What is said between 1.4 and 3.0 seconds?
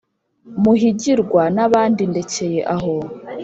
n’abandi ndekeye aho,